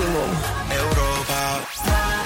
[0.00, 0.30] maximum.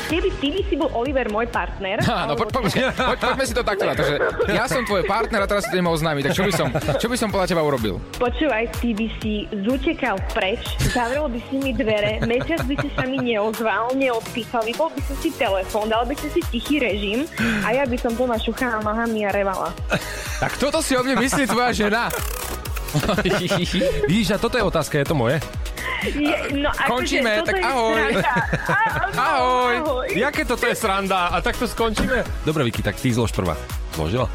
[0.05, 1.99] Keby ty by si bol Oliver môj partner.
[2.04, 3.83] Áno, alebo- poď, poď, poď, poďme si to takto.
[3.89, 4.15] Takže
[4.52, 6.23] ja som tvoj partner a teraz si to nemohol známiť.
[6.29, 6.68] Tak čo by som,
[7.00, 7.99] čo by som podľa teba urobil?
[8.21, 9.32] Počúvaj, ty by si
[9.64, 10.60] zutekal preč,
[10.92, 15.14] zavrel by si mi dvere, mesiac by si sa mi neozval, neodpísal, vypol by si
[15.18, 17.25] si telefón, dal by si si tichý režim
[17.64, 19.72] a ja by som doma šuchala nohami a revala.
[20.38, 22.12] Tak toto si o mne myslí tvoja žena.
[24.06, 25.43] Vidíš, a toto je otázka, je to moje?
[26.05, 27.97] Je, no, akože Končíme, tak ahoj.
[27.97, 28.20] áno,
[29.33, 29.75] Ahoj.
[29.80, 30.06] ahoj.
[30.12, 31.33] Jaké toto je sranda?
[31.33, 32.25] A takto skončíme?
[32.45, 33.56] Dobre, Vicky, tak ty zlož prvá.
[33.97, 34.28] Zložila?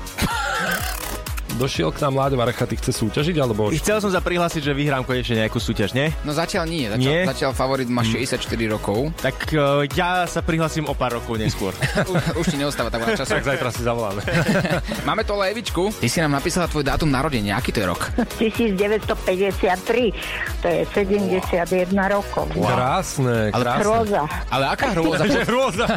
[1.59, 3.67] Došiel k nám Láďo Varecha, ty chce súťažiť, alebo...
[3.75, 6.07] Chcel som sa prihlásiť, že vyhrám konečne nejakú súťaž, nie?
[6.23, 6.87] No zatiaľ nie.
[6.87, 7.27] Zatiaľ, Nie?
[7.27, 8.39] zatiaľ favorit má 64
[8.71, 9.11] rokov.
[9.19, 11.75] Tak uh, ja sa prihlasím o pár rokov neskôr.
[12.39, 13.35] Už ti neostáva tak veľa času.
[13.35, 14.23] Tak zajtra si zavoláme.
[15.09, 15.91] Máme to Levičku.
[15.99, 17.59] Ty si nám napísala tvoj dátum narodenia.
[17.59, 18.07] Aký to je rok?
[18.39, 21.59] 1953, to je 71
[22.07, 22.47] rokov.
[22.55, 23.83] Krásne, krásne.
[23.83, 24.23] Hroza.
[24.47, 25.27] Ale aká hrôza?
[25.51, 25.91] Hrôza.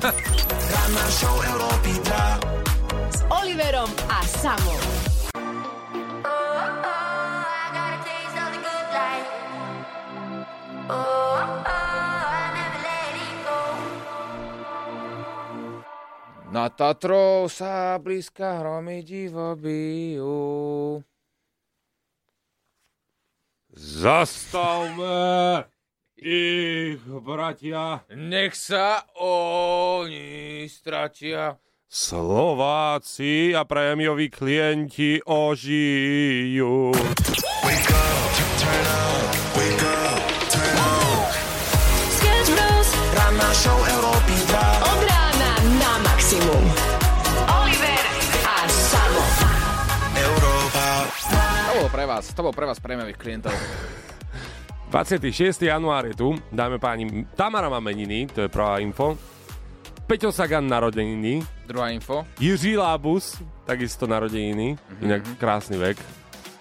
[3.15, 4.92] S Oliverom a Samom.
[16.53, 21.01] Na Tatrou sa blízka hromy divo bijú.
[23.73, 25.65] Zastavme
[26.20, 28.05] ich, bratia.
[28.13, 31.57] Nech sa oni stratia.
[31.89, 36.93] Slováci a prémioví klienti ožijú.
[37.73, 39.12] Sketch
[52.13, 53.57] vás, to bolo pre vás prémiových klientov.
[54.93, 55.65] 26.
[55.65, 59.17] január je tu, dáme páni, Tamara má meniny, to je prvá info.
[60.05, 62.29] Peťo Sagan narodeniny, Druhá info.
[62.36, 65.97] Jiří Lábus, takisto narodeniny, inak krásny vek.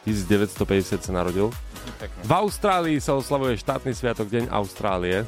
[0.07, 1.51] 1950 sa narodil.
[1.99, 2.21] Pekne.
[2.23, 5.27] V Austrálii sa oslavuje štátny sviatok Deň Austrálie.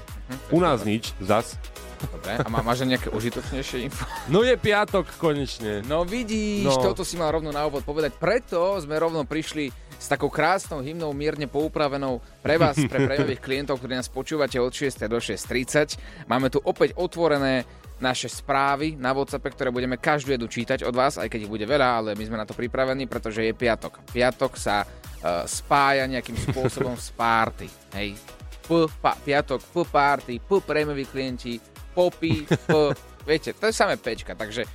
[0.55, 1.59] U nás nič, zas.
[2.03, 2.31] Dobre.
[2.35, 4.03] A má, máš nejaké užitočnejšie info?
[4.27, 5.81] No je piatok konečne.
[5.83, 6.81] No vidíš, No.
[6.83, 8.13] toto si mal rovno na úvod povedať.
[8.13, 13.79] Preto sme rovno prišli s takou krásnou hymnou, mierne poupravenou pre vás, pre prémiových klientov,
[13.79, 14.99] ktorí nás počúvate od 6.
[15.05, 15.95] do 6.30.
[16.27, 17.63] Máme tu opäť otvorené
[17.97, 21.63] naše správy na WhatsAppe, ktoré budeme každú jednu čítať od vás, aj keď ich bude
[21.63, 24.03] veľa, ale my sme na to pripravení, pretože je piatok.
[24.11, 27.71] Piatok sa uh, spája nejakým spôsobom s párty.
[27.95, 28.19] Hej.
[28.63, 28.67] P,
[28.99, 31.55] pa, piatok, P party, P prémioví klienti,
[31.93, 32.73] popy, P,
[33.29, 34.65] viete, to je samé pečka, takže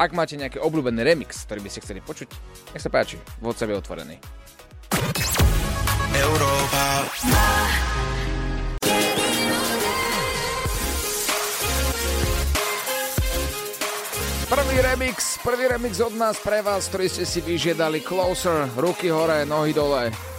[0.00, 2.28] ak máte nejaký obľúbený remix, ktorý by ste chceli počuť,
[2.72, 4.16] nech sa páči, WhatsApp je otvorený.
[14.52, 19.48] Prvý remix, prvý remix od nás pre vás, ktorý ste si vyžiadali Closer, ruky hore,
[19.48, 20.31] nohy dole.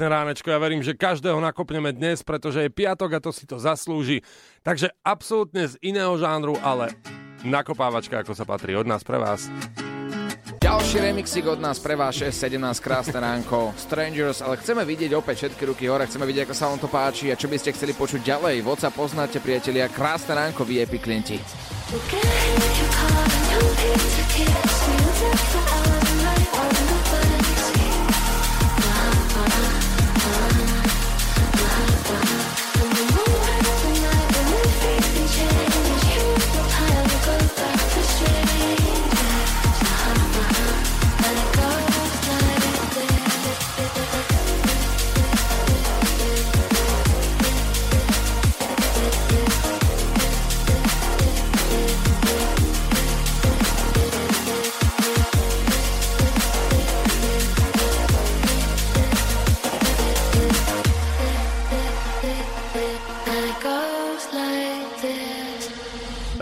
[0.00, 3.60] Pekné ránečko, ja verím, že každého nakopneme dnes, pretože je piatok a to si to
[3.60, 4.24] zaslúži.
[4.64, 6.96] Takže absolútne z iného žánru, ale
[7.44, 9.52] nakopávačka, ako sa patrí od nás pre vás.
[10.56, 15.68] Ďalší remixik od nás pre vás 6.17 krásne ránko Strangers, ale chceme vidieť opäť všetky
[15.68, 18.24] ruky hore, chceme vidieť, ako sa vám to páči a čo by ste chceli počuť
[18.24, 18.64] ďalej.
[18.64, 21.36] Voca poznáte, priatelia, krásne ránko, VIP klienti.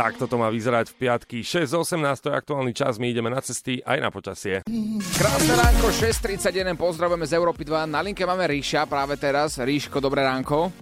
[0.08, 1.84] Tak toto má vyzerať v piatky 6.18,
[2.16, 4.64] to je aktuálny čas, my ideme na cesty aj na počasie.
[5.12, 7.84] Krásne ránko, 6.31, pozdravujeme z Európy 2.
[7.84, 9.60] Na linke máme Ríša práve teraz.
[9.60, 10.72] Ríško, dobré ránko.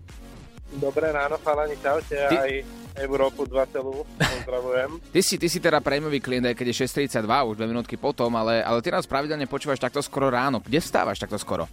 [0.73, 2.53] Dobré ráno, chalani, čaute, Ty- aj
[2.97, 4.91] Európu 2 celú, pozdravujem.
[5.15, 6.77] Ty si, ty si teda prémiový klient, aj keď je
[7.11, 10.63] 6.32, už dve minútky potom, ale, ale ty nás pravidelne počúvaš takto skoro ráno.
[10.63, 11.67] Kde vstávaš takto skoro?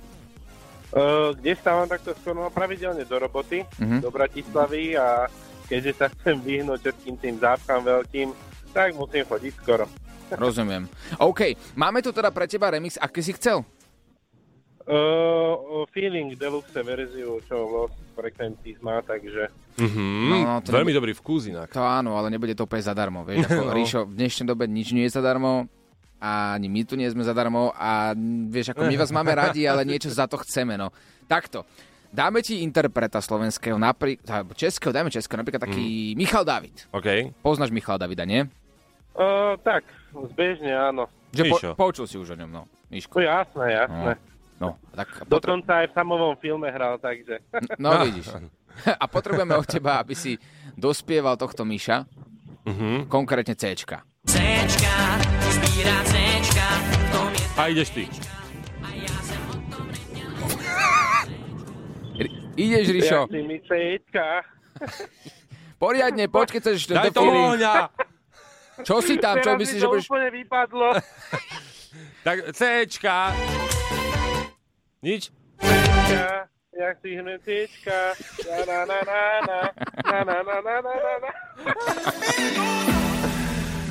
[0.90, 4.02] Uh, kde stávam takto skoro no, pravidelne do roboty, Mhm.
[4.02, 5.30] do Bratislavy a
[5.64, 8.28] keďže sa chcem vyhnúť všetkým tým zápchám veľkým,
[8.70, 9.86] tak musím chodiť skoro.
[10.30, 10.90] Rozumiem.
[11.18, 11.42] OK,
[11.74, 13.62] máme tu teda pre teba remix, aký si chcel?
[14.84, 21.16] Uh, feeling deluxe verziu, čo Lost Frequencies má, takže Mhm, No, no, to veľmi dobrý
[21.16, 21.72] vkús inak.
[21.72, 23.24] To áno, ale nebude to úplne zadarmo.
[23.24, 23.74] Vieš, ako, No.
[23.74, 25.66] Ríšo, v dnešnej dobe nič nie je zadarmo
[26.20, 28.12] a ani my tu nie sme zadarmo a
[28.48, 30.76] vieš, ako my vás máme radi, ale niečo za to chceme.
[30.76, 30.92] No.
[31.26, 31.64] Takto.
[32.14, 34.22] Dáme ti interpreta slovenského, napri-
[34.54, 36.86] českého, dajme českého, napríklad taký Michal David.
[36.94, 37.34] OK.
[37.42, 38.46] Poznáš Michal Davida, nie?
[39.14, 39.82] uh, tak,
[40.30, 41.10] zbežne áno.
[41.34, 42.64] Že po, počul si už o ňom, no.
[42.70, 43.18] To Miško.
[43.18, 44.12] je jasné, jasné.
[44.62, 47.42] No, tak potre- Dokonca aj v samovom filme hral, takže...
[47.82, 48.30] no vidíš.
[48.86, 50.38] A potrebujeme od teba, aby si
[50.74, 52.06] dospieval tohto Miša,
[52.64, 53.10] Mhm.
[53.12, 54.06] konkrétne Cčka.
[57.54, 58.06] A ideš ty.
[62.54, 63.22] Ideš, Rišo.
[63.30, 63.58] Ja mi
[65.82, 66.80] Poriadne, poď, keď chceš...
[66.94, 67.90] Daj to ohňa!
[68.82, 69.38] Čo si tam?
[69.42, 70.06] Čo myslíš, že budeš...
[70.10, 70.94] úplne vypadlo.
[72.26, 73.34] tak Cčka.
[75.06, 75.30] Nič?
[75.62, 76.50] Cčka.
[76.74, 78.18] Ja si hnem Cčka.
[78.50, 79.60] Na na na na na.
[80.10, 81.30] Na na na na na na na.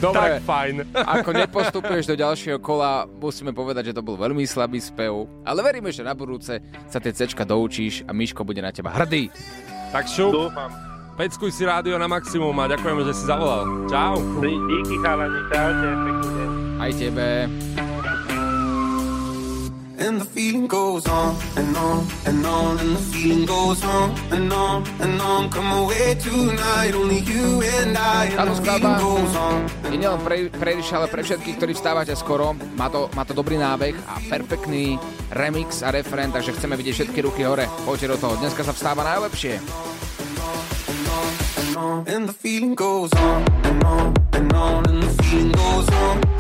[0.03, 0.75] Dobre, Tak fajn.
[1.15, 5.95] ako nepostupuješ do ďalšieho kola, musíme povedať, že to bol veľmi slabý spev, ale veríme,
[5.95, 6.59] že na budúce
[6.91, 9.31] sa tie cečka doučíš a Miško bude na teba hrdý.
[9.95, 10.71] Tak šup, Dúfam.
[11.15, 13.87] peckuj si rádio na maximum a ďakujeme, že si zavolal.
[13.87, 14.19] Čau.
[14.43, 16.49] Díky chalani, čaute, pekný deň.
[16.83, 17.27] Aj tebe.
[20.03, 24.51] And the feeling goes on and on and on, and the feeling goes on and
[24.51, 25.47] on and on.
[25.47, 28.27] Come away tonight, only you and I.
[28.35, 29.59] And Táto the feeling skladba goes on.
[29.87, 32.51] je nielen pre, Ríša, ale pre všetkých, ktorí vstávate skoro.
[32.75, 34.99] Má to, má to dobrý nábeh a perfektný
[35.39, 37.71] remix a referent, takže chceme vidieť všetky ruky hore.
[37.87, 38.35] Poďte do toho.
[38.43, 39.63] Dneska sa vstáva najlepšie.
[42.07, 46.32] and the feeling goes on and on and on, and the feeling goes on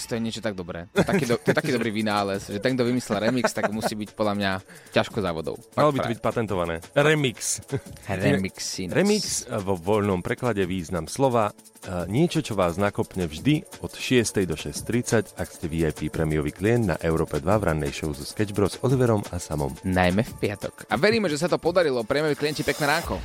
[0.00, 0.88] Remix to je niečo tak dobré.
[0.96, 3.68] To je taký, do, to je taký dobrý vynález, že ten, kto vymyslel remix, tak
[3.68, 4.50] musí byť podľa mňa
[4.96, 5.60] ťažko závodov.
[5.76, 6.80] Malo by to byť patentované.
[6.96, 7.60] Remix.
[8.08, 8.88] Remixin.
[8.88, 14.48] Remix vo voľnom preklade význam slova eh, niečo, čo vás nakopne vždy od 6.
[14.48, 18.56] do 6.30, ak ste VIP premiový klient na Európe 2 v rannej show so Sketch
[18.56, 18.80] Bros.
[18.80, 19.76] Oliverom a Samom.
[19.84, 20.88] Najmä v piatok.
[20.88, 22.08] A veríme, že sa to podarilo.
[22.08, 23.20] Prejme klienti pekné ránko.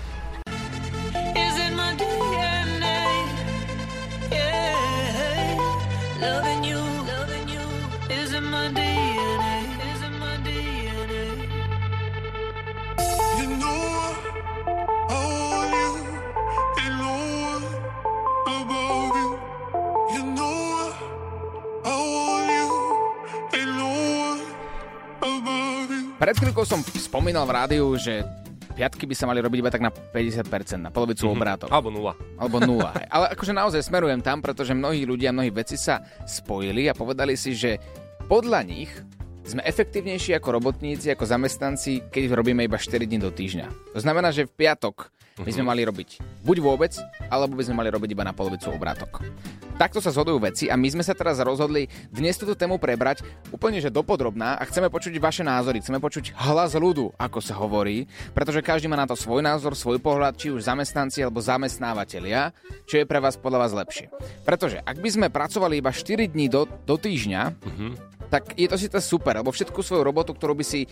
[27.26, 28.22] Spomínal v rádiu, že
[28.78, 30.46] piatky by sa mali robiť iba tak na 50%,
[30.78, 31.42] na polovicu mm-hmm.
[31.42, 31.74] obrátok.
[31.74, 32.14] Alebo nula.
[32.38, 32.94] Alebo nula.
[33.18, 37.58] Ale akože naozaj smerujem tam, pretože mnohí ľudia, mnohí veci sa spojili a povedali si,
[37.58, 37.82] že
[38.30, 38.94] podľa nich
[39.46, 43.94] sme efektívnejší ako robotníci, ako zamestnanci, keď robíme iba 4 dní do týždňa.
[43.94, 46.96] To znamená, že v piatok by sme mali robiť buď vôbec,
[47.28, 49.22] alebo by sme mali robiť iba na polovicu obrátok.
[49.76, 53.84] Takto sa zhodujú veci a my sme sa teraz rozhodli dnes túto tému prebrať úplne
[53.84, 58.64] že dopodrobná a chceme počuť vaše názory, chceme počuť hlas ľudu, ako sa hovorí, pretože
[58.64, 62.56] každý má na to svoj názor, svoj pohľad, či už zamestnanci alebo zamestnávateľia,
[62.88, 64.08] čo je pre vás podľa vás lepšie.
[64.48, 67.60] Pretože ak by sme pracovali iba 4 dní do, do týždňa,
[68.32, 70.86] tak je to síce super, lebo všetku svoju robotu, ktorú by si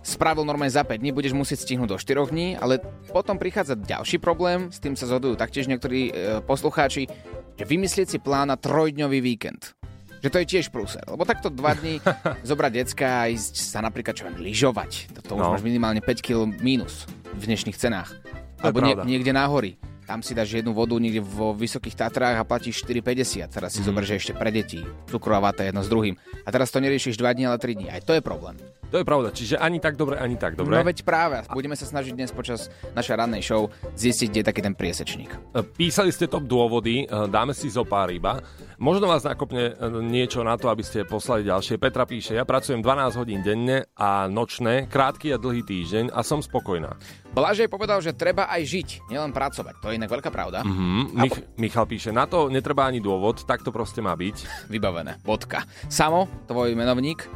[0.00, 2.78] spravil normálne za 5 dní, budeš musieť stihnúť do 4 dní, ale
[3.10, 6.12] potom prichádza ďalší problém, s tým sa zhodujú taktiež niektorí e,
[6.42, 7.06] poslucháči,
[7.54, 9.74] že vymyslieť si plán na trojdňový víkend.
[10.18, 11.06] Že to je tiež prúser.
[11.06, 12.02] Lebo takto dva dní
[12.50, 15.14] zobrať decka a ísť sa napríklad čo viem, lyžovať.
[15.14, 15.52] To, to už No.
[15.54, 17.06] máš minimálne 5 kg mínus
[17.38, 18.10] v dnešných cenách.
[18.58, 19.78] Alebo nie, niekde na hory.
[20.08, 23.44] Tam si dáš jednu vodu niekde vo vysokých Tatrách a platíš 4,50.
[23.52, 24.80] Teraz si zober, že ešte pre deti.
[25.04, 26.16] Cukrová váta jedno s druhým.
[26.16, 27.92] A teraz to neriešiš 2 dní, ale 3 dní.
[27.92, 28.56] Aj to je problém.
[28.88, 30.72] To je pravda, čiže ani tak dobre, ani tak dobre.
[30.72, 31.44] No veď práve.
[31.52, 35.28] Budeme sa snažiť dnes počas našej rannej show zistiť, kde je taký ten priesečník.
[35.76, 38.40] Písali ste top dôvody, e, dáme si zo pár iba.
[38.80, 41.76] Možno vás nakopne e, niečo na to, aby ste poslali ďalšie.
[41.76, 46.40] Petra píše, ja pracujem 12 hodín denne a nočné, krátky a dlhý týždeň a som
[46.40, 46.96] spokojná.
[47.28, 49.84] Blažej povedal, že treba aj žiť, nielen pracovať.
[49.84, 50.64] To je inak veľká pravda.
[50.64, 51.12] Mhm.
[51.12, 54.70] Mich- Michal píše, na to netreba ani dôvod, tak to proste má byť.
[54.72, 55.20] Vybavené.
[55.20, 55.68] Bodka.
[55.92, 57.28] Samo, tvoj menovník.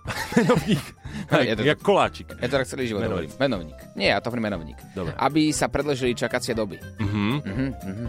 [0.36, 0.99] Menovník.
[1.32, 2.26] Je to- Jak koláčik.
[2.34, 3.30] Ja to tak celý život Menovník.
[3.30, 3.40] hovorím.
[3.40, 3.78] Menovník.
[3.94, 4.78] Nie, ja to hovorím menovník.
[4.92, 5.14] Dobre.
[5.14, 6.78] Aby sa predlžili čakacie doby.
[6.98, 7.22] Mhm.
[7.40, 8.06] Mhm, mhm.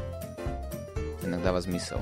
[1.23, 2.01] Inak dáva zmysel.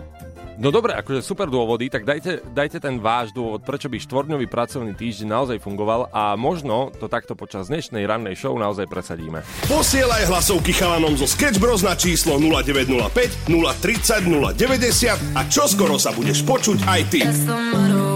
[0.56, 4.92] No dobre, akože super dôvody, tak dajte, dajte ten váš dôvod, prečo by štvorňový pracovný
[4.92, 9.40] týždeň naozaj fungoval a možno to takto počas dnešnej rannej show naozaj presadíme.
[9.72, 16.44] Posielaj hlasovky chalanom zo Sketch Bros na číslo 0905 030 090 a čoskoro sa budeš
[16.44, 17.24] počuť aj ty.
[17.24, 18.09] Wake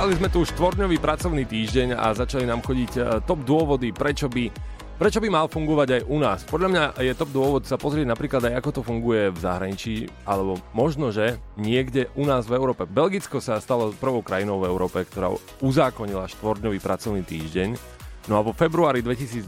[0.00, 4.48] Rozobrali sme tu štvorňový pracovný týždeň a začali nám chodiť e, top dôvody, prečo by,
[4.96, 6.40] prečo by mal fungovať aj u nás.
[6.48, 10.56] Podľa mňa je top dôvod sa pozrieť napríklad aj ako to funguje v zahraničí, alebo
[10.72, 12.88] možno, že niekde u nás v Európe.
[12.88, 18.00] Belgicko sa stalo prvou krajinou v Európe, ktorá uzákonila štvorňový pracovný týždeň.
[18.32, 19.44] No a vo februári 2022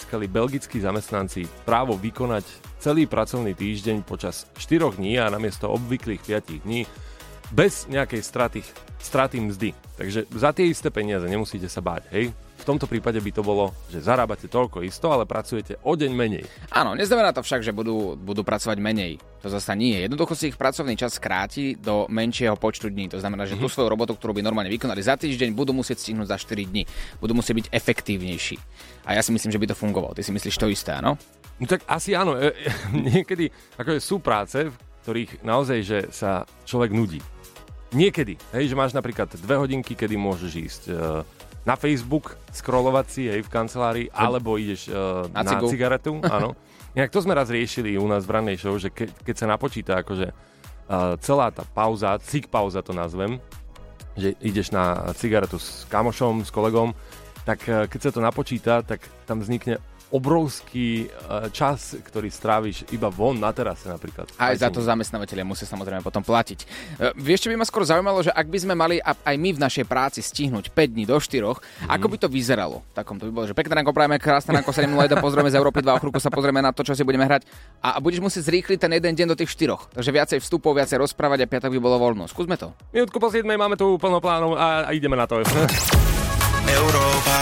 [0.00, 6.64] získali belgickí zamestnanci právo vykonať celý pracovný týždeň počas 4 dní a namiesto obvyklých 5
[6.64, 6.88] dní
[7.52, 8.60] bez nejakej straty,
[9.02, 9.70] straty mzdy.
[9.94, 12.32] Takže za tie isté peniaze nemusíte sa báť, hej?
[12.54, 16.44] V tomto prípade by to bolo, že zarábate toľko isto, ale pracujete o deň menej.
[16.72, 19.20] Áno, neznamená to však, že budú, budú pracovať menej.
[19.44, 20.00] To zasa nie.
[20.00, 23.12] Jednoducho si ich pracovný čas skráti do menšieho počtu dní.
[23.12, 26.30] To znamená, že tú svoju robotu, ktorú by normálne vykonali za týždeň, budú musieť stihnúť
[26.30, 26.88] za 4 dní.
[27.20, 28.56] Budú musieť byť efektívnejší.
[29.04, 30.16] A ja si myslím, že by to fungovalo.
[30.16, 31.20] Ty si myslíš to isté, áno?
[31.60, 34.74] No tak asi áno, e, e, niekedy akože sú práce, v
[35.04, 37.20] ktorých naozaj, že sa človek nudí.
[37.94, 40.94] Niekedy, hej, že máš napríklad dve hodinky, kedy môžeš ísť e,
[41.62, 44.98] na Facebook, scrollovať si, hej, v kancelárii, alebo ideš e,
[45.30, 46.58] Na na, cigaretu, áno.
[46.98, 49.98] Inak to sme raz riešili u nás v rannej show, že ke, keď sa napočíta
[49.98, 53.42] akože uh, celá tá pauza, cig pauza to nazvem,
[54.14, 56.94] že ideš na cigaretu s kamošom, s kolegom,
[57.42, 61.08] tak keď sa to napočíta, tak tam vznikne obrovský eh,
[61.50, 64.28] čas, ktorý stráviš iba von na terase napríklad.
[64.36, 66.58] Aj za to zamestnávateľia musia samozrejme potom platiť.
[66.60, 66.66] E,
[67.14, 69.60] vieš, čo by ma skôr zaujímalo, že ak by sme mali a- aj my v
[69.60, 71.88] našej práci stihnúť 5 dní do 4, Mhm.
[71.90, 72.82] ako by to vyzeralo?
[72.92, 75.94] Takom to by bolo, že pekné ranko prajeme, krásne ranko 7.01, pozrieme z Európy 2,
[75.94, 77.44] o chvíľku sa pozrieme na to, čo si budeme hrať
[77.80, 79.90] a, a budeš musieť zrýchliť ten jeden deň do tých 4.
[79.92, 82.24] Takže viacej vstupov, viacej rozprávať a piatok by bolo voľno.
[82.26, 82.72] Skúsme to.
[82.90, 85.42] Minútku po 7 máme tu plno plánov a, a ideme na to.
[86.64, 87.38] Európa.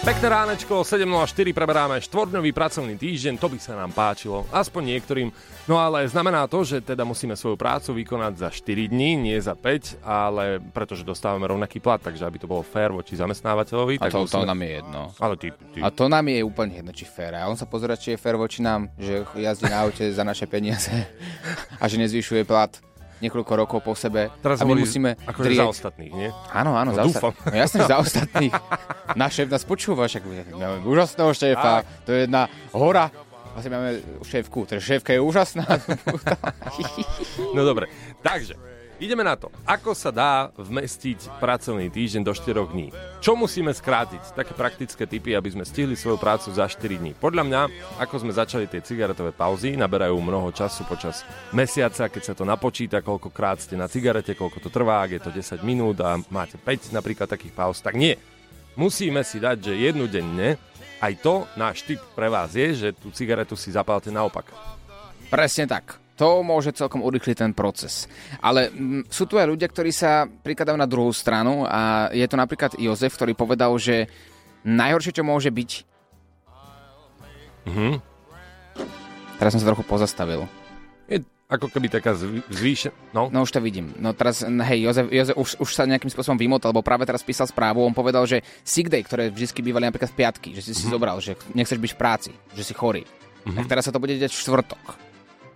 [0.00, 5.28] Pekné ránečko, 7.04 preberáme štvorňový pracovný týždeň, to by sa nám páčilo, aspoň niektorým.
[5.68, 9.52] No ale znamená to, že teda musíme svoju prácu vykonať za 4 dní, nie za
[9.52, 14.00] 5, ale pretože dostávame rovnaký plat, takže aby to bolo fér voči zamestnávateľovi.
[14.00, 14.48] A tak to, to musíme...
[14.48, 15.00] nám je jedno.
[15.20, 15.78] Ale ty, ty...
[15.84, 17.36] A to nám je úplne jedno, či fér.
[17.36, 20.48] A on sa pozera, či je fér voči nám, že jazdí na aute za naše
[20.48, 20.96] peniaze
[21.82, 22.72] a že nezvyšuje plat
[23.20, 24.32] niekoľko rokov po sebe.
[24.40, 25.60] Teraz a my musíme akože drieť.
[25.60, 26.28] za ostatných, nie?
[26.50, 27.30] Áno, áno, No, za dúfam.
[27.30, 27.52] ostatných.
[27.52, 28.52] No jasne, za ostatných.
[29.14, 31.72] Náš šéf nás počúva, však máme úžasného šéfa,
[32.02, 33.12] to je jedna hora.
[33.50, 33.90] Vlastne máme
[34.22, 35.66] šéfku, teda šéfka je úžasná.
[37.54, 37.90] No dobre,
[38.22, 38.54] takže
[39.00, 39.48] ideme na to.
[39.64, 42.92] Ako sa dá vmestiť pracovný týždeň do 4 dní?
[43.18, 44.36] Čo musíme skrátiť?
[44.36, 47.16] Také praktické typy, aby sme stihli svoju prácu za 4 dní.
[47.16, 47.60] Podľa mňa,
[47.98, 53.00] ako sme začali tie cigaretové pauzy, naberajú mnoho času počas mesiaca, keď sa to napočíta,
[53.00, 56.92] koľkokrát ste na cigarete, koľko to trvá, ak je to 10 minút a máte 5
[56.92, 58.16] napríklad takých pauz, tak nie.
[58.78, 60.56] Musíme si dať, že jednu denne,
[61.04, 64.48] aj to náš tip pre vás je, že tú cigaretu si zapálte naopak.
[65.28, 65.99] Presne tak.
[66.20, 68.04] To môže celkom urychliť ten proces.
[68.44, 72.36] Ale mm, sú tu aj ľudia, ktorí sa prikladajú na druhú stranu a je to
[72.36, 74.04] napríklad Jozef, ktorý povedal, že
[74.68, 75.70] najhoršie, čo môže byť...
[77.72, 78.04] Mhm.
[79.40, 80.44] Teraz som sa trochu pozastavil.
[81.08, 83.16] Je ako keby taká zvý- zvýšená...
[83.16, 83.32] No.
[83.32, 83.96] No už to vidím.
[83.96, 87.48] No teraz, hej, Jozef, Jozef už, už sa nejakým spôsobom vymotal, lebo práve teraz písal
[87.48, 87.80] správu.
[87.80, 91.16] On povedal, že sick day, ktoré vždy bývali napríklad v piatky, že si si zobral,
[91.24, 93.08] že nechceš byť v práci, že si chorý.
[93.48, 95.09] Tak teraz sa to bude deť v štvrtok.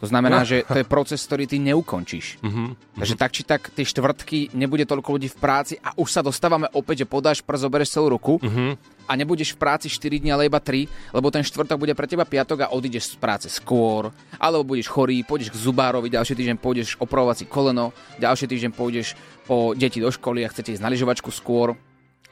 [0.04, 2.44] To znamená, že to je proces, ktorý ty neukončíš.
[2.44, 2.76] Mhm.
[3.00, 6.68] Takže tak či tak, tie štvrtky nebude toľko ľudí v práci a už sa dostávame
[6.76, 8.76] opäť, že podáš prst, zoberieš celú ruku Mhm.
[9.08, 10.84] a nebudeš v práci 4 dní, ale iba 3,
[11.16, 15.24] lebo ten štvrtok bude pre teba piatok a odídeš z práce skôr, alebo budeš chorý,
[15.24, 19.16] pôjdeš k zubárovi, ďalší týždeň pôjdeš opravovať si koleno, ďalší týždeň pôjdeš
[19.48, 21.72] po deti do školy a chcete ísť na lyžovačku skôr.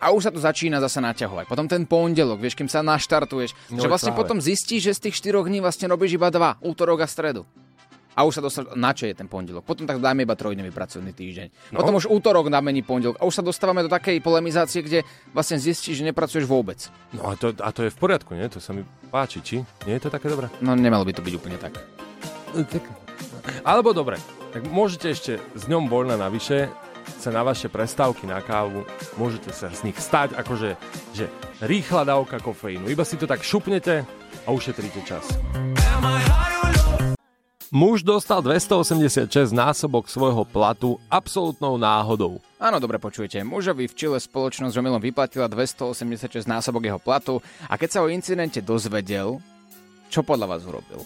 [0.02, 1.46] A už sa to začína zase naťahovať.
[1.46, 4.26] Potom ten pondelok, vieš, kým sa naštartuješ, No že vlastne práve.
[4.26, 7.46] potom zistíš, že z tých 4 dní vlastne robíš iba dva, útorok a stredu.
[8.12, 9.64] A už sa dostal, na čo je ten pondelok.
[9.64, 11.72] Potom tak dáme iba trojdňový pracovný týždeň.
[11.72, 11.80] No.
[11.80, 13.16] Potom už útorok namení pondelok.
[13.16, 15.00] A už sa dostávame do takej polemizácie, kde
[15.32, 16.92] vlastne zistíš, že nepracuješ vôbec.
[17.16, 18.44] No a to, a to je v poriadku, nie?
[18.52, 19.56] To sa mi páči, či?
[19.88, 20.52] Nie je to také dobré?
[20.60, 21.80] No nemalo by to byť úplne tak.
[22.52, 22.84] Tak.
[23.64, 24.20] Alebo dobre,
[24.52, 26.68] tak môžete ešte s ňom voľna navyše
[27.18, 28.82] sa na vaše prestávky na kávu,
[29.14, 30.74] môžete sa z nich stať, akože
[31.14, 31.30] že
[31.62, 32.90] rýchla dávka kofeínu.
[32.90, 34.02] Iba si to tak šupnete
[34.44, 35.26] a ušetríte čas.
[37.72, 42.36] Muž dostal 286 násobok svojho platu absolútnou náhodou.
[42.60, 43.40] Áno, dobre počujete.
[43.40, 48.60] Mužovi v Čile spoločnosť omylom vyplatila 286 násobok jeho platu a keď sa o incidente
[48.60, 49.40] dozvedel,
[50.12, 51.00] čo podľa vás urobil?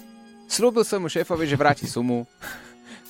[0.51, 2.27] Slúbil svojmu šéfovi, že vráti sumu,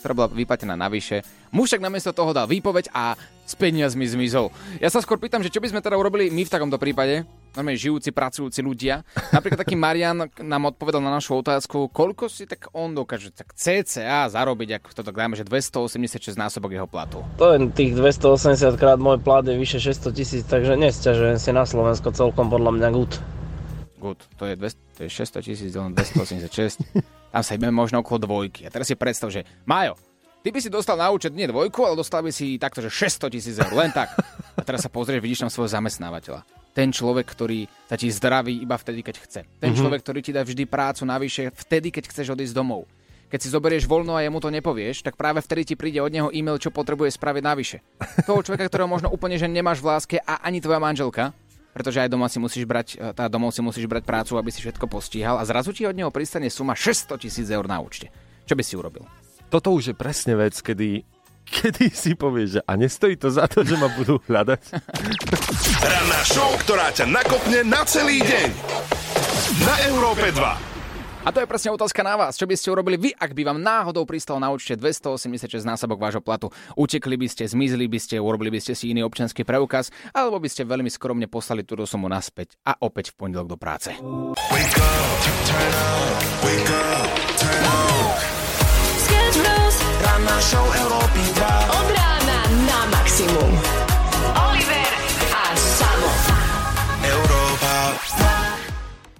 [0.06, 1.26] ktorá bola vyplatená navyše.
[1.50, 4.54] Muž však namiesto toho dal výpoveď a s peniazmi zmizol.
[4.78, 7.26] Ja sa skôr pýtam, že čo by sme teda urobili my v takomto prípade?
[7.58, 9.02] Normálne žijúci, pracujúci ľudia.
[9.34, 14.30] Napríklad taký Marian nám odpovedal na našu otázku, koľko si tak on dokáže tak cca
[14.30, 17.26] zarobiť, ako to tak dáme, že 286 násobok jeho platu.
[17.42, 21.66] To je tých 280 krát môj plat je vyše 600 tisíc, takže nesťažujem si na
[21.66, 23.12] Slovensko celkom podľa mňa good.
[23.96, 26.84] Good, to je, 200, to je 600 tisíc, len 286.
[27.36, 28.64] Tam sa ideme možno okolo dvojky.
[28.64, 29.92] A teraz si predstav, že Majo,
[30.40, 33.28] ty by si dostal na účet nie dvojku, ale dostal by si takto, že 600
[33.28, 34.16] tisíc eur, len tak.
[34.56, 36.40] A teraz sa pozrieš, vidíš tam svojho zamestnávateľa.
[36.72, 39.40] Ten človek, ktorý sa ti zdraví iba vtedy, keď chce.
[39.54, 39.78] Ten Mhm.
[39.78, 42.88] človek, ktorý ti dá vždy prácu navyše vtedy, keď chceš odísť domov.
[43.26, 46.30] Keď si zoberieš voľno a jemu to nepovieš, tak práve vtedy ti príde od neho
[46.30, 47.82] e-mail, čo potrebuje spraviť navyše.
[48.22, 51.34] Toho človeka, ktorého možno úplne že nemáš v láske a ani tvoja manželka,
[51.76, 54.88] pretože aj doma si musíš brať, tá domov si musíš brať prácu, aby si všetko
[54.88, 58.08] postíhal a zrazu ti od neho pristane suma 600 tisíc eur na účte.
[58.48, 59.04] Čo by si urobil?
[59.52, 61.04] Toto už je presne vec, kedy,
[61.44, 64.72] kedy si povieš, že a nestojí to za to, že ma budú hľadať.
[65.84, 68.48] Ranná show, ktorá ťa nakopne na celý deň.
[69.68, 70.65] Na Európe 2.
[71.26, 72.38] A to je presne otázka na vás.
[72.38, 76.22] Čo by ste urobili vy, ak by vám náhodou pristal na účte 286 násobok vášho
[76.22, 76.54] platu?
[76.78, 80.46] Utekli by ste, zmizli by ste, urobili by ste si iný občanský preukaz, alebo by
[80.46, 83.90] ste veľmi skromne poslali túto sumu naspäť a opäť v pondelok do práce.
[89.02, 89.76] Sketch Bros.
[90.06, 91.74] Ranná show Európy 2.
[91.74, 92.38] Od rána
[92.70, 93.85] na maximum.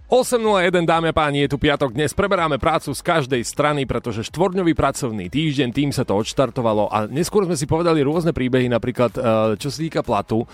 [0.07, 1.91] 8.01, dámy a páni, je tu piatok.
[1.91, 7.11] Dnes preberáme prácu z každej strany, pretože štvorňový pracovný týždeň, tým sa to odštartovalo a
[7.11, 9.23] neskôr sme si povedali rôzne príbehy, napríklad eh,
[9.59, 10.47] čo sa týka platu.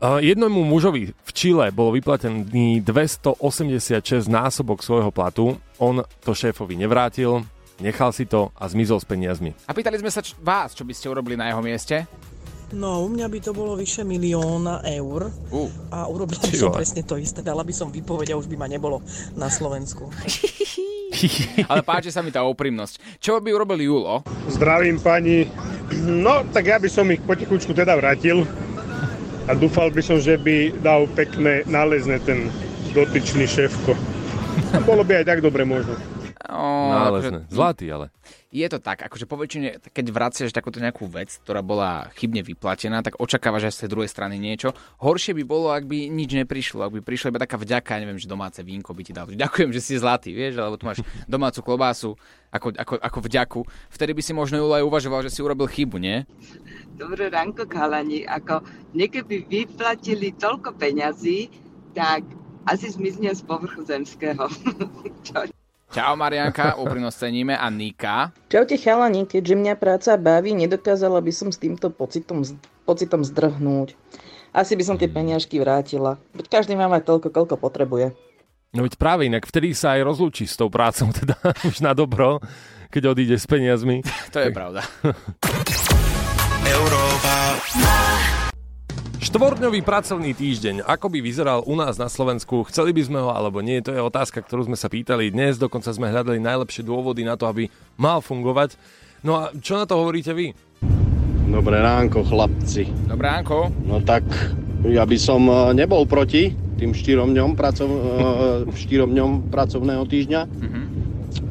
[0.00, 4.00] Eh, Jednomu mužovi v Čile bolo vyplatený 286
[4.32, 5.60] násobok svojho platu.
[5.76, 7.44] On to šéfovi nevrátil,
[7.84, 9.52] nechal si to a zmizol s peniazmi.
[9.68, 12.08] A pýtali sme sa č- vás, čo by ste urobili na jeho mieste.
[12.70, 15.66] No, u mňa by to bolo vyše milióna eur Uh.
[15.90, 17.42] a urobila Ty by som presne to isté.
[17.42, 19.02] Dala by som výpoveď a už by ma nebolo
[19.34, 20.06] na Slovensku.
[21.70, 23.18] Ale páči sa mi tá úprimnosť.
[23.18, 24.22] Čo by urobil Julo?
[24.46, 25.50] Zdravím pani.
[26.06, 28.46] No, tak ja by som ich potichučku teda vrátil
[29.44, 32.46] a dúfal by som, že by dal pekné nálezne ten
[32.94, 33.98] dotyčný šéfko.
[34.70, 35.98] A bolo by aj tak dobre možno.
[36.46, 37.46] O, Nálezne.
[37.50, 38.14] Zlatý ale.
[38.50, 42.98] Je to tak, akože po väčšine, keď vraciaš takúto nejakú vec, ktorá bola chybne vyplatená,
[42.98, 44.74] tak očakávaš aj z tej druhej strany niečo.
[44.98, 48.18] Horšie by bolo, ak by nič neprišlo, ak by prišla iba taká vďaka, ja neviem,
[48.18, 49.30] že domáce vínko by ti dal.
[49.30, 50.98] Ďakujem, že si zlatý, vieš, alebo tu máš
[51.30, 52.18] domácu klobásu
[52.50, 53.60] ako, ako, ako vďaku.
[53.86, 56.26] Vtedy by si možno Julo aj uvažoval, že si urobil chybu, nie?
[56.98, 58.26] Dobré ránko, chalani.
[58.26, 58.66] Ako
[58.98, 61.54] niekeby vyplatili toľko peňazí,
[61.94, 62.26] tak
[62.66, 64.50] asi zmizne z povrchu zemského.
[65.90, 68.30] Čau Marianka, úprimnosť ceníme a Nika.
[68.46, 72.46] Čaute chalani, keďže mňa práca baví, nedokázala by som s týmto pocitom,
[72.86, 73.98] pocitom zdrhnúť.
[74.54, 76.22] Asi by som tie peniažky vrátila.
[76.30, 78.14] Veď každý má mať toľko, koľko potrebuje.
[78.70, 81.34] No veď práve inak, vtedy sa aj rozlúči s tou prácou, teda
[81.66, 82.38] už na dobro,
[82.94, 84.06] keď odíde s peniazmi.
[84.30, 84.86] To je pravda.
[86.70, 87.34] Európa
[89.20, 93.60] Štvorňový pracovný týždeň, ako by vyzeral u nás na Slovensku, chceli by sme ho alebo
[93.60, 97.36] nie, to je otázka, ktorú sme sa pýtali dnes, dokonca sme hľadali najlepšie dôvody na
[97.36, 97.68] to, aby
[98.00, 98.80] mal fungovať.
[99.20, 100.56] No a čo na to hovoríte vy?
[101.52, 102.88] Dobré ránko, chlapci.
[103.12, 103.68] Dobré ránko.
[103.84, 104.24] No tak
[104.88, 110.40] ja by som eh, nebol proti tým štyrom dňom, pracov, eh, štyrom dňom pracovného týždňa.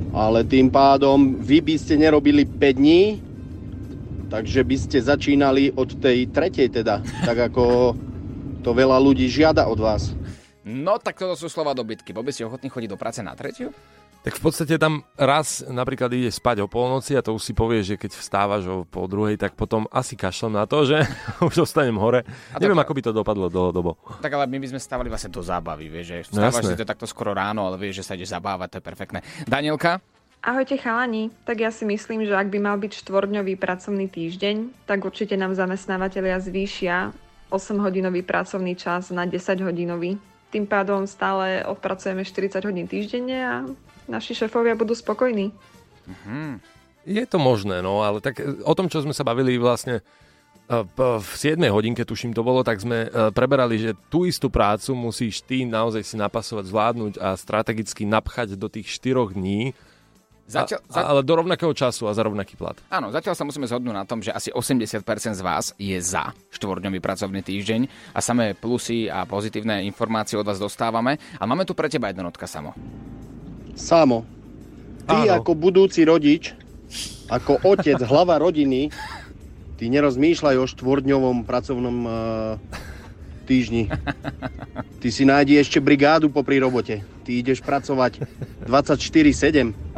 [0.09, 3.28] ale tým pádom vy by ste nerobili 5 dní,
[4.29, 7.97] takže by ste začínali od tej tretej teda, tak ako
[8.59, 10.13] to veľa ľudí žiada od vás.
[10.61, 12.11] No tak toto sú slova dobytky.
[12.11, 13.73] Bol by si ochotný chodiť do práce na tretiu?
[14.19, 17.83] Tak v podstate tam raz napríklad ide spať o polnoci a to už si povieš,
[17.85, 21.07] že keď vstávaš o pol druhej, tak potom asi kašlem na to, že
[21.47, 22.27] už ostanem hore.
[22.51, 23.95] A Neviem, tak- ako by to dopadlo dlhodobo.
[24.19, 26.69] Tak ale my by sme stávali vlastne do zábavy, vieš, že No vstávaš jasné.
[26.69, 29.19] si to takto skoro ráno, ale vieš, že sa ideš zabávať, to je perfektné.
[29.47, 30.03] Danielka?
[30.39, 35.03] Ahojte chalani, tak ja si myslím, že ak by mal byť štvordňový pracovný týždeň, tak
[35.03, 37.11] určite nám zamestnávateľia zvýšia
[37.51, 40.15] 8-hodinový pracovný čas na 10-hodinový.
[40.47, 43.55] Tým pádom stále odpracujeme 40 hodín týždenne a
[44.07, 45.51] naši šéfovia budú spokojní.
[47.03, 50.03] Je to možné, no, ale tak e, o tom, čo sme sa bavili vlastne e,
[50.95, 55.43] v 7 hodinke, tuším to bolo, tak sme e, preberali, že tú istú prácu musíš
[55.43, 59.75] ty naozaj si napasovať, zvládnuť a strategicky napchať do tých 4 dní,
[60.49, 62.73] Zatiaľ- a, ale do rovnakého času a za rovnaký plat.
[62.89, 65.05] Áno, zatiaľ sa musíme zhodnúť na tom, že asi 80%
[65.37, 67.85] z vás je za štvordňový pracovný týždeň
[68.17, 71.21] a samé plusy a pozitívne informácie od vás dostávame.
[71.37, 72.73] A máme tu pre teba jednotka samo.
[73.77, 74.25] Samo,
[75.05, 75.37] ty Áno.
[75.37, 76.57] ako budúci rodič,
[77.29, 78.89] ako otec, hlava rodiny,
[79.77, 82.13] ty nerozmýšľaj o štvordňovom pracovnom uh,
[83.49, 83.89] týždni.
[84.99, 87.01] Ty si nájdi ešte brigádu popri robote.
[87.23, 88.27] Ty ideš pracovať
[88.69, 89.88] 24-7.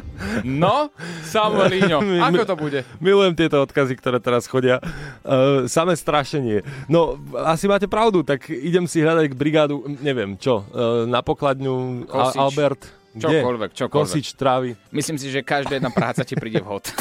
[0.43, 0.89] No,
[1.25, 2.79] Samuelíňo, ako to bude?
[2.99, 4.79] Milujem tieto odkazy, ktoré teraz chodia.
[5.21, 6.65] Uh, samé strašenie.
[6.88, 12.38] No, asi máte pravdu, tak idem si hľadať brigádu, neviem, čo, uh, na pokladňu Kosič.
[12.38, 12.81] Al- Albert.
[13.12, 13.43] Kde?
[13.43, 14.07] Čokoľvek, čokoľvek.
[14.07, 14.69] Kosič trávy.
[14.95, 16.88] Myslím si, že každá jedna práca ti príde vhod.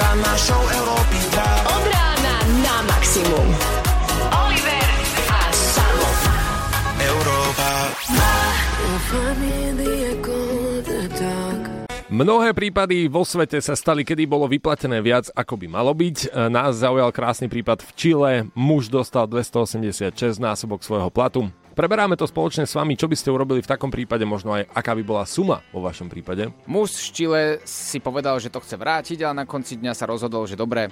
[0.00, 1.19] Ranná show Európy
[12.10, 16.26] Mnohé prípady vo svete sa stali, kedy bolo vyplatené viac, ako by malo byť.
[16.26, 18.32] E, Nás zaujal krásny prípad v Čile.
[18.52, 21.48] Muž dostal 286 násobok svojho platu.
[21.78, 24.92] Preberáme to spoločne s vami, čo by ste urobili v takom prípade, možno aj aká
[24.98, 26.50] by bola suma vo vašom prípade.
[26.66, 30.50] Muž z Chile si povedal, že to chce vrátiť, ale na konci dňa sa rozhodol,
[30.50, 30.90] že dobre,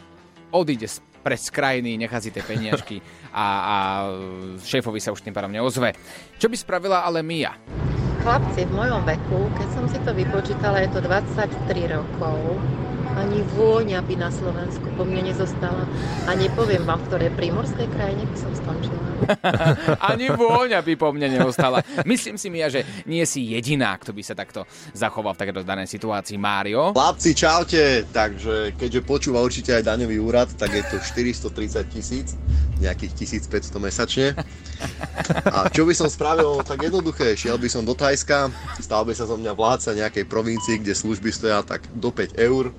[0.55, 0.87] odíde
[1.21, 3.03] preč z krajiny, nechá si tie peniažky
[3.35, 3.77] a, a
[4.62, 5.99] šéfovi sa už tým pádom neozve.
[6.38, 7.59] Čo by spravila ale Mia?
[8.29, 11.49] Chlapci v mojom veku, keď som si to vypočítala, je to 23
[11.97, 12.61] rokov,
[13.18, 15.83] ani vôňa by na Slovensku po mne nezostala.
[16.31, 19.09] A nepoviem vám, v ktorej prímorskej krajine by som skončila.
[20.14, 21.83] Ani vôňa by po mne neostala.
[22.07, 24.62] Myslím si, Mia, že nie si jediná, kto by sa takto
[24.94, 26.38] zachoval v takéto danej situácii.
[26.38, 26.94] Mário?
[26.94, 28.07] Chlapci, čaute.
[28.14, 32.38] Takže keďže počúva určite aj daňový úrad, tak je to 430 tisíc,
[32.78, 34.26] nejakých 1500 mesačne.
[35.50, 36.62] A čo by som spravil?
[36.62, 40.78] Tak jednoduché, šiel by som do Thajska, stal by sa zo mňa vládca nejakej provincii,
[40.78, 42.70] kde služby stoja tak do 5 eur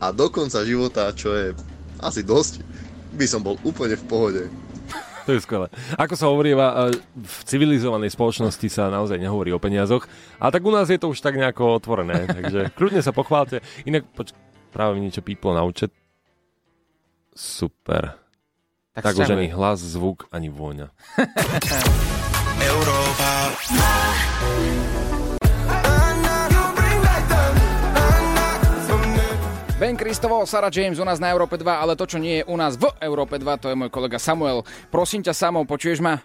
[0.00, 1.52] a do konca života, čo je
[2.00, 2.64] asi dosť,
[3.12, 4.42] by som bol úplne v pohode.
[5.28, 5.68] To je skvelé.
[6.00, 10.08] Ako sa hovoríva, e, v civilizovanej spoločnosti sa naozaj nehovorí o peniazoch.
[10.40, 13.60] A tak u nás je to už tak nejako otvorené, takže kľudne sa pochválte.
[13.84, 14.34] Inak, poč-
[14.72, 15.92] práve mi niečo píplo na účet.
[17.36, 18.16] Super.
[18.96, 20.90] Tak Tak, už ani hlas, zvuk, ani vôňa.
[22.74, 23.30] Európa.
[29.80, 32.52] Ben Kristovo, Sarah James u nás na Európe 2, ale to, čo nie je u
[32.52, 34.60] nás v Európe 2, to je môj kolega Samuel.
[34.92, 36.20] Prosím ťa, Samo, počuješ ma?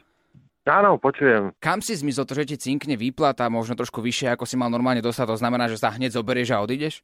[0.67, 1.55] Áno, počujem.
[1.63, 4.99] Kam si zmizol to, že ti cinkne výplata, možno trošku vyššie, ako si mal normálne
[4.99, 6.99] dostať, to znamená, že sa hneď zoberieš a odídeš?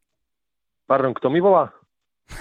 [0.91, 1.71] Pardon, kto mi volá?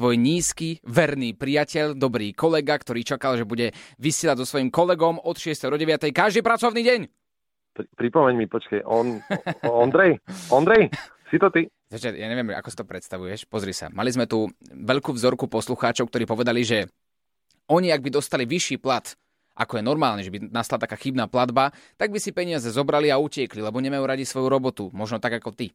[0.00, 5.36] Tvoj nízky, verný priateľ, dobrý kolega, ktorý čakal, že bude vysielať so svojím kolegom od
[5.36, 5.60] 6.
[5.68, 6.08] do 9.
[6.08, 7.00] každý pracovný deň.
[7.76, 9.20] Pri- Pripomeň mi, počkej, on,
[9.68, 10.88] Ondrej, Ondrej,
[11.28, 11.68] si to ty?
[11.86, 13.46] Začať, ja neviem, ako si to predstavuješ.
[13.46, 16.90] Pozri sa, mali sme tu veľkú vzorku poslucháčov, ktorí povedali, že
[17.70, 19.06] oni, ak by dostali vyšší plat,
[19.56, 23.16] ako je normálne, že by nastala taká chybná platba, tak by si peniaze zobrali a
[23.16, 25.72] utiekli, lebo nemajú radi svoju robotu, možno tak ako ty.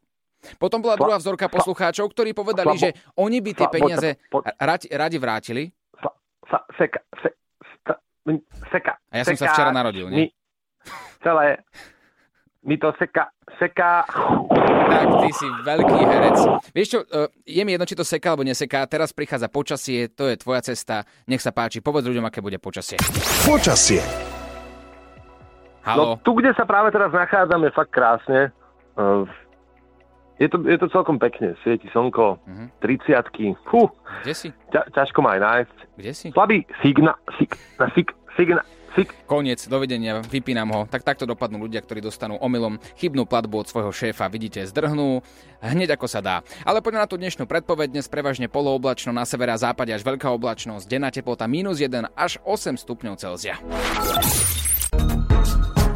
[0.58, 4.10] Potom bola druhá vzorka poslucháčov, ktorí povedali, že oni by tie peniaze
[4.58, 5.64] radi, radi vrátili.
[8.70, 8.94] Seka.
[9.10, 10.30] A ja som sa včera narodil, nie?
[11.24, 11.62] celé,
[12.62, 14.06] mi to seka, seka.
[14.84, 16.38] Tak, ty si veľký herec.
[16.70, 18.86] Vieš čo, eh, je mi jedno, či to seká alebo neseká.
[18.86, 21.02] Teraz prichádza počasie, to je tvoja cesta.
[21.26, 23.02] Nech sa páči, povedz ľuďom, aké bude počasie.
[23.44, 24.02] Počasie.
[25.82, 26.04] Halo?
[26.06, 28.54] No tu, kde sa práve teraz nachádzame, fakt krásne.
[28.94, 29.26] Uh,
[30.38, 32.66] Je to, je to celkom pekne, svieti slnko, Mhm.
[32.82, 33.86] 30 Fú,
[34.22, 34.50] Kde si?
[34.74, 35.78] ťa, ťažko ma aj nájsť.
[35.94, 36.28] Kde si?
[36.34, 38.66] Slabý signa, sig, na sig, Signa-
[39.24, 40.82] Koniec, dovidenia, vypínam ho.
[40.84, 44.28] Tak takto dopadnú ľudia, ktorí dostanú omylom chybnú platbu od svojho šéfa.
[44.28, 45.24] Vidíte, zdrhnú
[45.64, 46.36] hneď ako sa dá.
[46.68, 47.96] Ale poďme na tú dnešnú predpoveď.
[47.96, 50.92] Dnes prevažne polooblačno, na severe a západe až veľká oblačnosť.
[50.92, 53.56] Denná teplota minus 1 až 8 stupňov Celzia.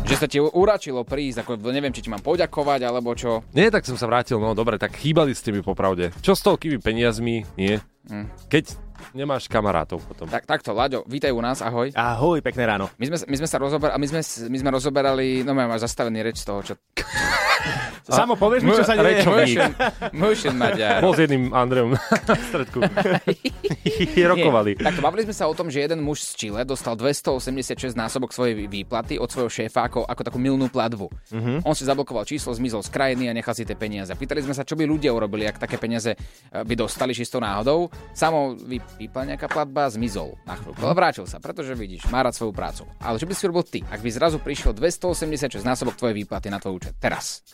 [0.05, 3.41] Že sa ti uračilo prísť, ako neviem, či ti mám poďakovať, alebo čo.
[3.57, 6.13] Nie, tak som sa vrátil, no dobre, tak chýbali ste mi popravde.
[6.21, 7.81] Čo s toľkými peniazmi, nie?
[8.07, 8.29] Hm.
[8.47, 10.25] Keď nemáš kamarátov potom.
[10.25, 11.93] Tak, takto, Laďo, vítaj u nás, ahoj.
[11.93, 12.89] Ahoj, pekné ráno.
[12.97, 16.41] My sme, my sme sa rozoberali, my sme, my sme rozoberali, no máš zastavený reč
[16.41, 16.73] z toho, čo...
[18.05, 19.25] Samo povieš mi, čo sa deje.
[19.25, 19.71] Motion,
[20.13, 21.01] motion Maďar.
[21.01, 22.79] Bol s jedným Andreom na stredku.
[24.35, 24.77] Rokovali.
[24.77, 28.33] Nie, takto, bavili sme sa o tom, že jeden muž z Chile dostal 286 násobok
[28.33, 31.09] svojej výplaty od svojho šéfa ako, ako takú milnú platbu.
[31.31, 31.65] Mhm.
[31.65, 34.13] On si zablokoval číslo, zmizol z krajiny a nechal si tie peniaze.
[34.13, 36.17] Pýtali sme sa, čo by ľudia urobili, ak také peniaze e,
[36.51, 37.89] by dostali čistou náhodou.
[38.13, 42.33] Samo vy, vypla nejaká platba, zmizol na chvíľku, ale vrátil sa, pretože vidíš, má rád
[42.33, 42.83] svoju prácu.
[42.97, 46.57] Ale čo by si urobil ty, ak by zrazu prišiel 286 násobok tvojej výplaty na
[46.57, 46.97] tvoj účet?
[46.97, 47.44] Teraz.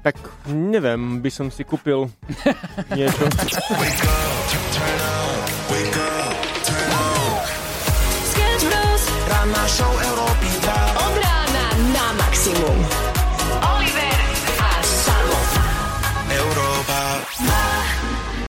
[0.00, 0.16] Tak
[0.48, 2.08] neviem, by som si kúpil
[2.96, 3.24] niečo.
[9.28, 10.39] Ranná show Európy 2